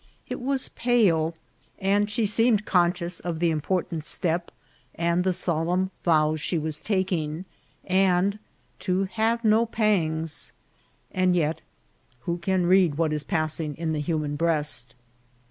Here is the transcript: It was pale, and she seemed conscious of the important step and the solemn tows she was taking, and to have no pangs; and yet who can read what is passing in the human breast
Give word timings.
It 0.27 0.41
was 0.41 0.69
pale, 0.69 1.35
and 1.77 2.09
she 2.09 2.25
seemed 2.25 2.65
conscious 2.65 3.19
of 3.19 3.37
the 3.37 3.51
important 3.51 4.03
step 4.03 4.49
and 4.95 5.23
the 5.23 5.31
solemn 5.31 5.91
tows 6.03 6.41
she 6.41 6.57
was 6.57 6.81
taking, 6.81 7.45
and 7.85 8.39
to 8.79 9.03
have 9.03 9.45
no 9.45 9.67
pangs; 9.67 10.53
and 11.11 11.35
yet 11.35 11.61
who 12.21 12.39
can 12.39 12.65
read 12.65 12.95
what 12.95 13.13
is 13.13 13.23
passing 13.23 13.77
in 13.77 13.91
the 13.93 14.01
human 14.01 14.35
breast 14.37 14.95